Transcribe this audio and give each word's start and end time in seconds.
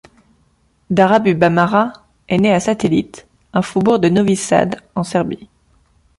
Dara 0.89 1.19
Bubamara 1.19 1.93
est 2.27 2.39
née 2.39 2.51
à 2.51 2.59
Satelit, 2.59 3.11
un 3.53 3.61
faubourg 3.61 3.99
de 3.99 4.09
Novi 4.09 4.35
Sad, 4.35 4.81
en 4.95 5.03
Serbie. 5.03 5.47